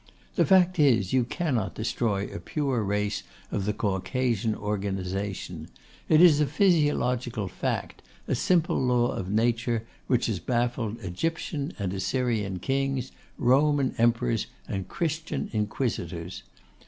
The 0.33 0.47
fact 0.47 0.79
is, 0.79 1.13
you 1.13 1.23
cannot 1.23 1.75
destroy 1.75 2.25
a 2.25 2.39
pure 2.39 2.81
race 2.83 3.21
of 3.51 3.65
the 3.65 3.71
Caucasian 3.73 4.55
organisation. 4.55 5.67
It 6.09 6.21
is 6.23 6.41
a 6.41 6.47
physiological 6.47 7.47
fact; 7.47 8.01
a 8.27 8.33
simple 8.33 8.81
law 8.83 9.11
of 9.11 9.29
nature, 9.29 9.85
which 10.07 10.25
has 10.25 10.39
baffled 10.39 10.99
Egyptian 11.01 11.73
and 11.77 11.93
Assyrian 11.93 12.57
Kings, 12.57 13.11
Roman 13.37 13.93
Emperors, 13.99 14.47
and 14.67 14.87
Christian 14.87 15.51
Inquisitors. 15.53 16.41